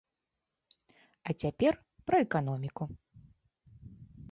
[1.27, 1.73] А цяпер
[2.09, 2.83] пра эканоміку.